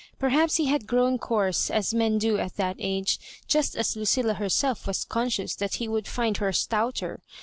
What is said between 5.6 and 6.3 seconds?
he would